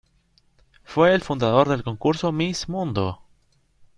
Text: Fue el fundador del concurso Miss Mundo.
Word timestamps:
Fue 0.83 1.13
el 1.13 1.21
fundador 1.21 1.69
del 1.69 1.83
concurso 1.83 2.31
Miss 2.31 2.67
Mundo. 2.67 3.21